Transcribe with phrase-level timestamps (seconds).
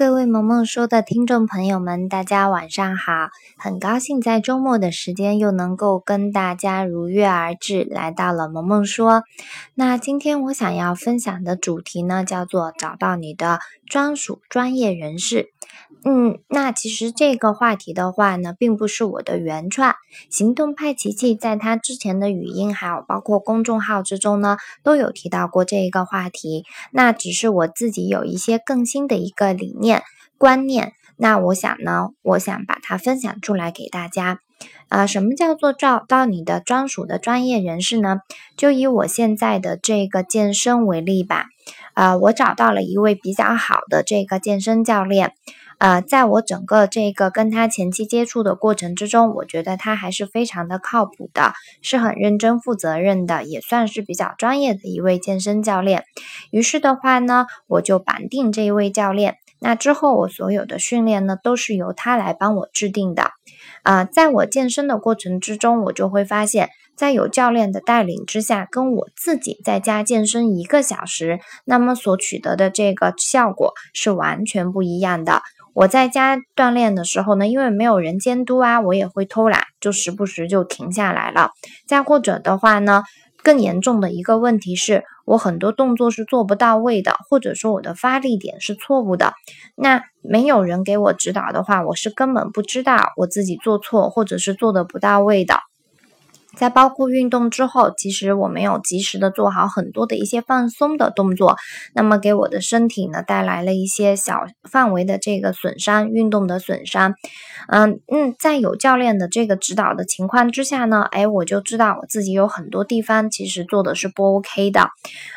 [0.00, 3.28] 各位萌萌说的听众朋友们，大家晚上好！
[3.58, 9.24] 很高兴在周末的时间又能够跟大家如约而至，来到了萌萌说。
[9.74, 15.52] 那今天我想要分享的主题呢，叫做找到你的专属专业人士。
[16.02, 19.94] 嗯，那其实这个话题的话呢，并不是我的原创。
[20.30, 26.64] 行动派琪琪在他之前的语音，还有包括公众号之中呢，都有提到过这一个话题。
[26.90, 29.89] 那只是我自己有一些更新的一个理念
[30.38, 30.92] 观念。
[31.16, 34.40] 那我想呢，我想把它分享出来给大家。
[34.88, 38.18] 啊，什么叫做找到你的专属的专业人士呢？
[38.56, 41.46] 就以我现在的这个健身为例吧。
[41.94, 45.32] 啊，我找到了一位比较好的这个健身教练。
[45.78, 56.04] 呃，在我整个这个跟他前期接触的过程之中，我觉得他还是非常的靠谱的，是很认真负责任的，也算是比较专业的一位健身教练。
[56.50, 59.36] 于是的话呢，我就绑定这一位教练。
[59.60, 63.30] 那之后，我所有的训练呢，都是由他来帮我制定的。
[63.82, 75.42] 啊，在我健身的过程之中，我就会发现，在有教练的带领之下，跟我自己在家健身一个小时，那么所取得的这个效果是完全不一样的。
[75.72, 81.50] 我在家锻炼的时候呢，因为没有人监督啊，我也会偷懒，就时不时就停下来了。
[81.86, 83.04] 再或者的话呢，
[83.42, 89.32] 更严重的一个问题是我很多动作是做不到位的，或者说我的发力点是错误的。
[89.76, 95.69] 那没有人给我指导的话，我是根本不知道我自己做错或者是做的不到位的。
[96.56, 101.56] 在包括运动之后，其实我没有及时的做好很多的一些放松的动作，
[101.94, 107.14] 那么给我的身体呢带来了一些小范围的这个损伤，运动的损伤。
[107.68, 114.88] 嗯嗯，在有教练的这个指导的情况之下呢，哎，我就知道我自己有很多地方其实做的是不 OK 的，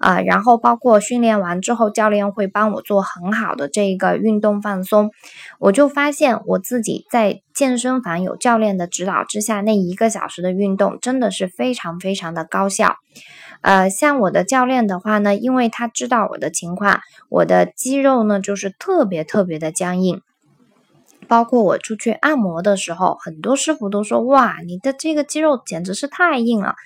[0.00, 5.10] 啊，然后包括训练完之后，教练会帮我做很好的这个运动放松，
[5.60, 7.42] 我就发现我自己在。
[7.56, 12.96] 健身房有教练的指导之下，那一个小时的运动真的是非常非常的高效。
[13.62, 20.20] 呃，像我的教练的话呢，因为他知道我的情况，我的肌肉呢就是特别特别的僵硬。
[21.28, 26.76] 包括我出去按摩的时候，很多师傅都说：“哇，你的这个肌肉简直是太硬了。”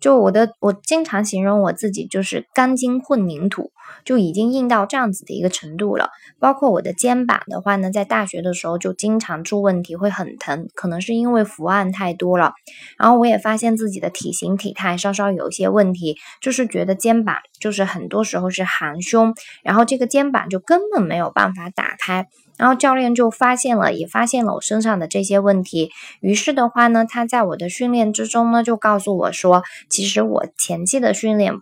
[0.00, 3.72] 就我的，我经常形容我自己就是钢筋混凝土，
[4.04, 6.10] 就已经硬到这样子的一个程度了。
[6.38, 12.52] 包括我的肩膀的话呢，在大学的时候就经常出问题，会很疼，可能是因为伏案太多了。
[12.98, 22.26] 然后我也发现自己的体型体态稍稍有一些问题，就是觉得肩膀就是很多时候是含胸，然后这个肩膀就根本没有办法打开。
[22.56, 25.90] 然后教练就发现了，也发现了我身上的这些问题。
[26.20, 31.54] 于是的话呢，他在我的训练之中呢，就告诉我说，其实我前期的训练。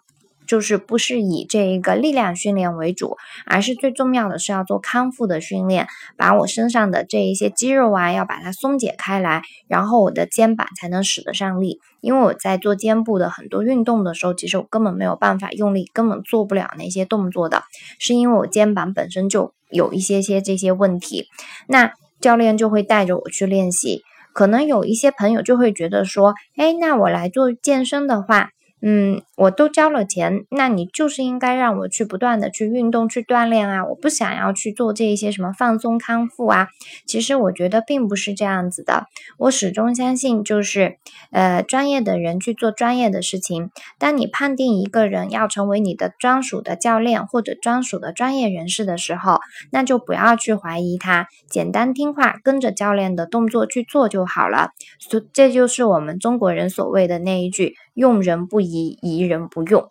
[0.48, 3.16] 就是不是以这一个力量训练为主，
[3.47, 5.86] 而是最重要的是要做康复的训练，
[6.16, 11.78] 把我身上的这一些肌肉啊，要把它松解开来，然后我的肩膀才能使得上力。
[12.00, 17.62] 因为我在做肩部的很多运动的时候，其实我根本没有办法用力，根本做不了那些动作的，
[17.98, 21.26] 是因为我肩膀本身就有一些些这些问题。
[21.66, 28.50] 那教练就会带着我去练习，可能有一些朋友就会觉得说，哎，那我来做健身的话。
[28.80, 33.84] 嗯，我都交了钱，那你就是应该让我去不断的去运动、去锻炼啊！
[33.84, 36.68] 我不想要去做这一些什么放松康复啊。
[37.04, 39.06] 其实我觉得并不是这样子的，
[39.36, 40.96] 我始终相信就是，
[41.32, 43.70] 呃，专业的人去做专业的事情。
[43.98, 49.40] 当你判定一个人要成为你的专属的教练或者专属的专业人士的时候，
[49.72, 54.70] 那就不要去怀疑他，简单听话，跟着教练的动作去做就好了。
[55.00, 57.74] 所这就是我们中国人所谓的那一句。
[57.98, 59.91] 用人不疑，疑人不用。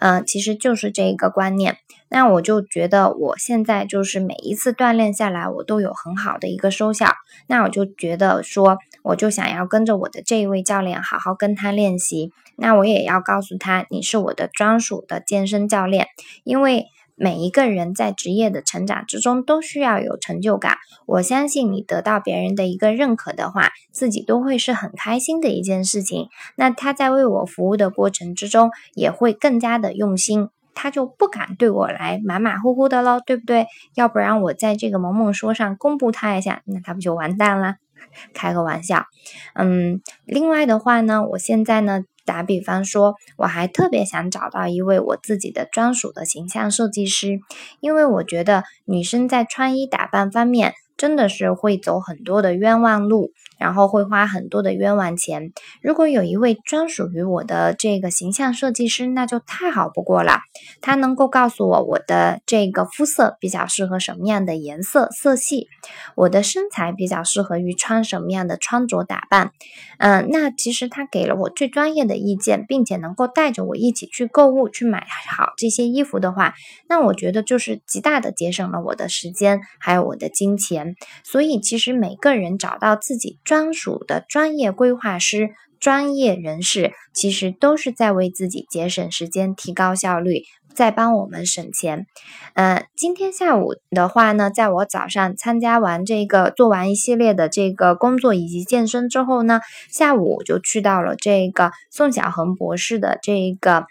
[0.00, 1.76] 嗯，其实就是这一个观念。
[2.08, 7.14] 那我就觉得，我现在就是每一次锻炼下来，我都有很好的一个收效。
[7.46, 12.32] 那我就觉得说，我就想要跟着我的这一位教练，好好跟他练习。
[12.56, 16.08] 那我也要告诉他，你是我的专属的健身教练，
[16.42, 16.86] 因为。
[17.16, 20.78] 每一个人在职业的成长之中都需要有成就感。
[21.06, 26.28] 我相信你得到别人的一个认可的话，自己都会是很开心的一件事情。
[26.56, 33.66] 那他在为我服务的过程之中，也会更加的用心，他就不敢对我来马马虎虎的喽，对不对？
[33.94, 37.76] 要不然我在这个萌萌说上公布他一下，那他不就完蛋了？
[38.34, 39.06] 开个玩笑。
[39.54, 42.04] 嗯，另外的话呢，我现在呢。
[42.24, 47.40] 打比方说，我还特别想找到一位我自己的专属的形象设计师，
[47.80, 55.52] 因为我觉得女生在穿衣打扮方面，真的是会走很多的冤枉路，然后会花很多的冤枉钱。
[55.82, 60.40] 如果有一位专属于我的这个形象设计师，那就太好不过了。
[60.80, 65.66] 他能够告诉我我的这个肤色比较适合什么样的颜色色系，
[66.14, 69.50] 我的身材比较适合于穿什么样的穿着打扮。
[69.98, 76.54] 嗯，那其实他给了我最专业的意见，并且能够带着我一起去购物去买好这些衣服的话，
[76.88, 80.83] 那我觉得就是极大的节省了我的时间，还有我的金钱。
[81.24, 85.50] 所以，其实每个人找到自己专属的专业规划师、
[85.80, 90.42] 专业人士，其实都是在为自己节省时间、提高效率，
[90.74, 92.06] 在帮我们省钱。
[92.54, 99.60] 嗯，今天下午的话呢，在我早上参加完这个、做完一系列的这个工作以及健身之后呢，
[99.90, 103.86] 下午就去到了这个宋小恒博士的这个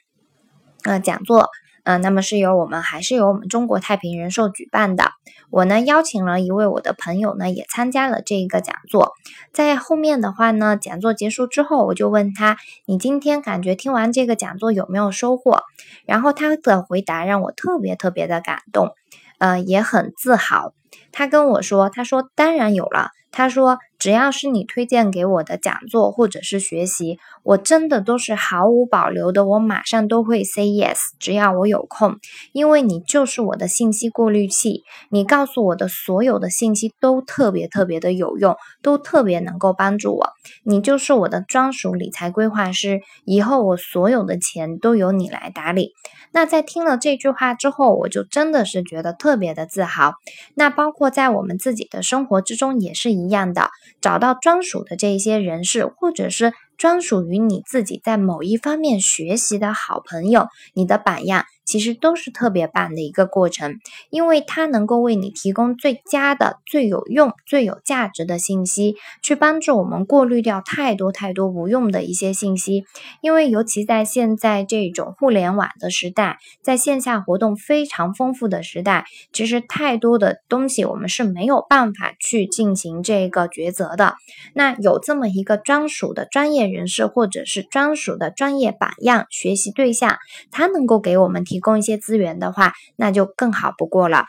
[0.84, 1.50] 呃讲座。
[1.84, 5.12] 嗯，那么是由我们还是由我们中国太平人寿举办的。
[5.50, 9.14] 我呢邀请了一位我的朋友呢，也参加了这一个讲座。
[9.52, 12.58] 在后面的话呢，讲座结束之后，我就问他
[12.88, 15.62] ：“你今天感觉听完这个讲座有没有收获？”
[16.08, 18.96] 然后他的回答让我特别特别的感动，
[19.38, 20.74] 呃，也很自豪。
[21.12, 30.98] 他跟我说：“他说当然有了。”他说：“只要是你推荐给我的讲座或者是学习，我真的都是毫无保留的，我马上都会 say yes。
[31.20, 32.18] 只要我有空，
[32.52, 40.30] 因为你就是我的信息过滤器，你告诉我的所有的信息都特别特别的有用，都特别能够帮助我。
[40.64, 45.94] 你就是我的专属理财规划师，以后我所有的钱都由你来打理。”
[46.36, 50.14] 那在听了这句话之后，我就真的是觉得特别的自豪。
[50.56, 53.34] 那包括在我们自己的生活之中也是一。
[53.34, 53.70] 样的，
[54.02, 56.54] 找到专属的这一些人士，或者是。
[56.76, 63.76] 专属于你自己在某一方面学习的好朋友，你的榜样其实都是特别棒的一个过程，
[64.10, 72.84] 因为它能够为你提供最佳的、最有用、最有价值的信息，去帮助我们过滤掉太多太多无用的一些信息。
[73.22, 84.16] 因为尤其在现在这种互联网的时代，在线下活动非常丰富的时代，其实太多的东西我们是没有办法去进行这个抉择的。
[84.56, 86.64] 那有这么一个专属的专业。
[86.74, 90.18] 人士或者是专属的专业榜样学习对象，
[90.50, 94.26] 他能够给我们提提供一些资源的话，那就更好不过了。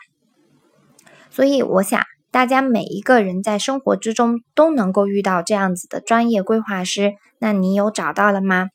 [1.31, 1.99] 所以，我想
[2.29, 7.15] 大家每一个人在生活之中都能够遇到这样子的专业规划师。
[7.39, 8.67] 那你有找到了吗？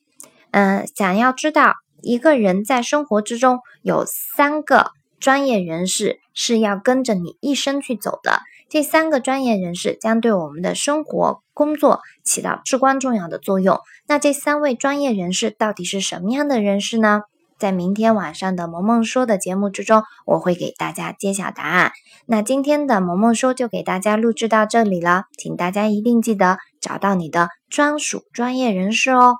[0.51, 8.41] 嗯，想要知道一个人在生活之中有三个专业人士是要跟着你一生去走的。
[8.67, 13.79] 这三个专业人士将对我们的生活、工作起到至关重要的作用。
[14.07, 17.21] 那这三位专业人士到底是什么样的人士呢？
[17.61, 21.91] 在明天晚上的萌萌说的节目之中，我会给大家揭晓答案。
[22.25, 29.35] 那今天的萌萌说就给大家录制到这里了，请大家一定记得找到你的专属专业人士哦。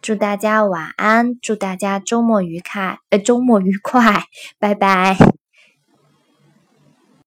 [0.00, 4.24] 祝大家晚安，祝大家周末愉快，呃，周末愉快，
[4.58, 5.31] 拜拜。